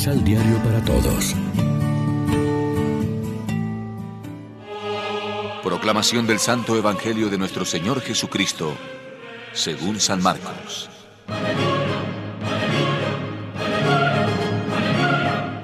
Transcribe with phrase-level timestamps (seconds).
[0.00, 1.36] Misal Diario para Todos.
[5.62, 8.72] Proclamación del Santo Evangelio de nuestro Señor Jesucristo,
[9.52, 10.88] según San Marcos.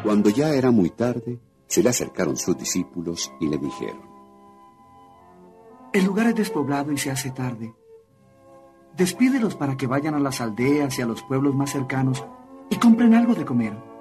[0.05, 4.03] Cuando ya era muy tarde, se le acercaron sus discípulos y le dijeron,
[5.95, 7.75] El lugar es despoblado y se hace tarde.
[8.99, 12.23] Despídelos para que vayan a las aldeas y a los pueblos más cercanos
[12.69, 13.96] y compren algo de comer.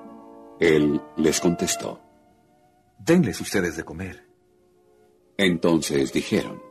[0.60, 2.00] Él les contestó.
[2.98, 4.26] Denles ustedes de comer.
[5.38, 6.62] Entonces dijeron,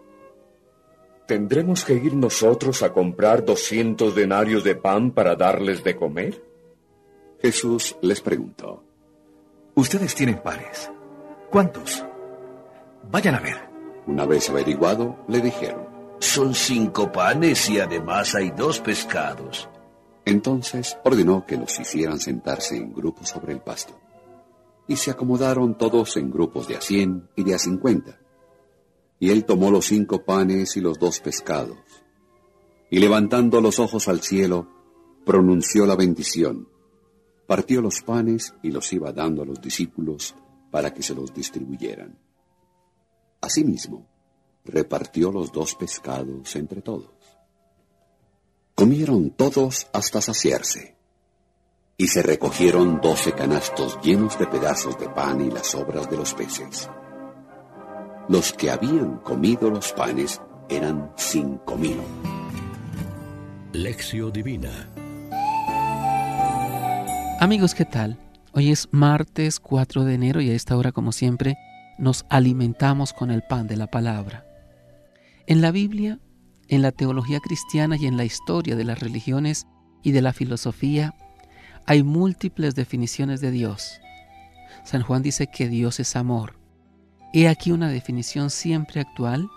[1.27, 6.43] ¿Tendremos que ir nosotros a comprar doscientos denarios de pan para darles de comer?
[7.41, 8.85] Jesús les preguntó,
[9.75, 10.91] Ustedes tienen panes.
[11.51, 12.05] ¿Cuántos?
[13.11, 13.57] Vayan a ver.
[14.07, 15.87] Una vez averiguado, le dijeron,
[16.19, 19.69] Son cinco panes y además hay dos pescados.
[20.25, 23.99] Entonces ordenó que los hicieran sentarse en grupos sobre el pasto.
[24.87, 28.19] Y se acomodaron todos en grupos de a cien y de a cincuenta.
[29.19, 31.79] Y él tomó los cinco panes y los dos pescados.
[32.91, 34.69] Y levantando los ojos al cielo,
[35.25, 36.69] pronunció la bendición.
[37.47, 40.35] Partió los panes y los iba dando a los discípulos
[40.71, 42.19] para que se los distribuyeran.
[43.41, 44.09] Asimismo,
[44.65, 47.14] repartió los dos pescados entre todos.
[48.77, 50.97] Comieron todos hasta saciarse,
[51.97, 56.35] y se recogieron doce canastos llenos de pedazos de pan y las sobras de los
[56.35, 56.91] peces.
[58.29, 62.01] Los que habían comido los panes eran cinco mil.
[63.73, 64.91] Lección Divina
[67.39, 68.19] Amigos, ¿qué tal?
[68.55, 71.57] Hoy es martes 4 de enero y a esta hora, como siempre,
[71.99, 74.45] nos alimentamos con el pan de la palabra.
[75.47, 76.19] En la Biblia,
[76.69, 79.67] en la teología cristiana y en la historia de las religiones
[80.03, 81.15] y de la filosofía,
[81.87, 84.01] hay múltiples definiciones de Dios.
[84.85, 86.59] San Juan dice que Dios es amor.
[87.33, 89.49] He aquí una definición siempre actual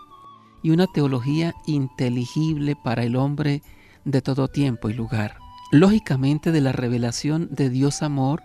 [0.63, 3.61] y una teología inteligible para el hombre
[4.03, 5.37] de todo tiempo y lugar.
[5.71, 8.41] Lógicamente de la revelación de Dios amor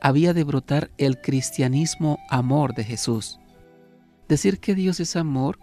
[0.00, 3.38] había de brotar el cristianismo amor de Jesús.
[4.28, 5.58] Decir que Dios es amor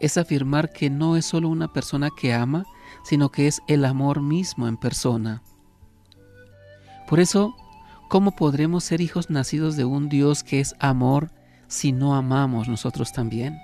[0.00, 2.64] es afirmar que no es solo una persona que ama,
[3.04, 5.42] sino que es el amor mismo en persona.
[7.08, 7.54] Por eso,
[8.08, 11.30] ¿cómo podremos ser hijos nacidos de un Dios que es amor
[11.68, 13.58] si no amamos nosotros también?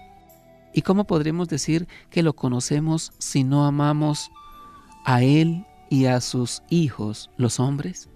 [0.72, 4.31] ¿Y cómo podremos decir que lo conocemos si no amamos
[5.04, 8.09] a Él y a sus hijos, los hombres?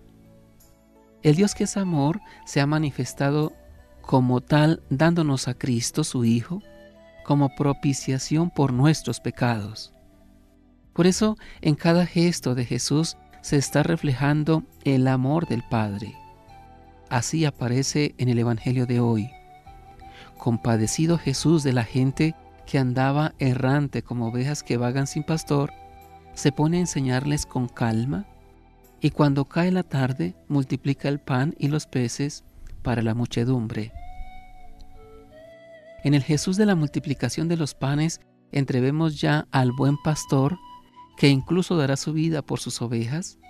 [1.23, 3.53] El Dios que es amor se ha manifestado
[4.01, 6.63] como tal dándonos a Cristo, su Hijo,
[7.27, 9.93] como propiciación por nuestros pecados.
[10.93, 16.15] Por eso, en cada gesto de Jesús se está reflejando el amor del Padre.
[17.11, 19.29] Así aparece en el Evangelio de hoy.
[20.39, 25.73] Compadecido Jesús de la gente que andaba errante como ovejas que vagan sin pastor,
[26.35, 28.25] se pone a enseñarles con calma
[29.01, 32.45] y cuando cae la tarde multiplica el pan y los peces
[32.83, 33.93] para la muchedumbre.
[36.07, 38.21] En el Jesús de la multiplicación de los panes
[38.53, 40.57] entrevemos ya al buen pastor
[41.17, 43.41] que incluso dará su vida por sus ovejas.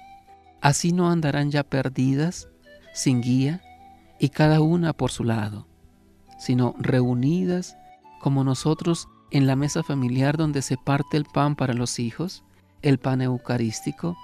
[0.62, 2.49] Así no andarán ya perdidas,
[2.94, 3.61] sin guía,
[4.19, 5.69] y cada una por su lado,
[6.39, 7.77] sino reunidas
[8.22, 12.43] como nosotros en la mesa familiar donde se parte el pan para los hijos,
[12.81, 14.17] el pan eucarístico,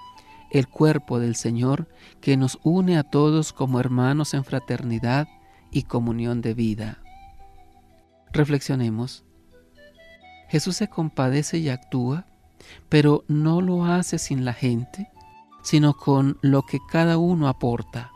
[0.50, 1.87] el cuerpo del Señor
[2.22, 5.28] que nos une a todos como hermanos en fraternidad
[5.70, 7.03] y comunión de vida.
[8.32, 9.25] Reflexionemos.
[10.48, 12.26] Jesús se compadece y actúa,
[12.88, 15.10] pero no lo hace sin la gente,
[15.62, 18.10] sino con lo que cada uno aporta.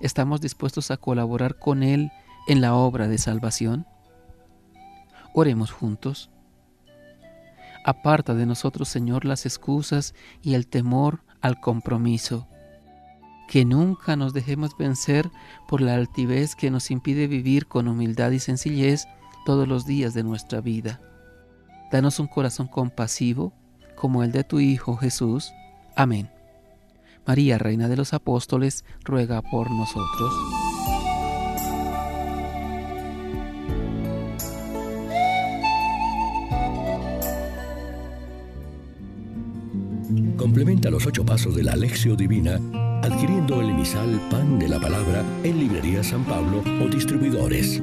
[0.00, 2.10] ¿Estamos dispuestos a colaborar con Él
[2.48, 3.86] en la obra de salvación?
[5.34, 6.30] Oremos juntos.
[7.84, 12.48] Aparta de nosotros, Señor, las excusas y el temor al compromiso.
[13.46, 15.30] Que nunca nos dejemos vencer
[15.68, 19.06] por la altivez que nos impide vivir con humildad y sencillez
[19.44, 21.00] todos los días de nuestra vida.
[21.92, 23.52] Danos un corazón compasivo
[23.94, 25.52] como el de tu Hijo Jesús.
[25.96, 26.30] Amén.
[27.26, 30.34] María, Reina de los Apóstoles, ruega por nosotros.
[40.36, 42.60] Complementa los ocho pasos de la Alexio Divina
[43.04, 47.82] adquiriendo el emisal Pan de la Palabra en Librería San Pablo o distribuidores.